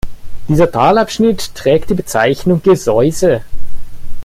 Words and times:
Dieser 0.47 0.71
Talabschnitt 0.71 1.53
trägt 1.53 1.91
die 1.91 1.93
Bezeichnung 1.93 2.63
„Gesäuse“. 2.63 3.43